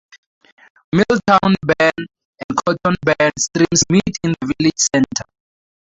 Milltown 0.91 1.53
Burn 1.63 1.91
and 2.07 2.57
Cotton 2.65 2.95
Burn 3.05 3.31
streams 3.37 3.83
meet 3.91 4.17
in 4.23 4.33
the 4.41 4.47
village 4.57 4.79
centre. 4.95 5.29